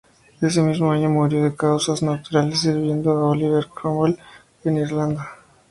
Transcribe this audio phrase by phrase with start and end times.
[0.41, 4.17] Ese mismo año murió de causas naturales sirviendo a Oliver Cromwell
[4.63, 5.29] en Irlanda.